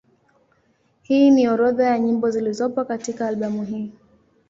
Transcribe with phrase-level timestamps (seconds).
[1.01, 3.91] Hii ni orodha ya nyimbo zilizopo katika albamu hii.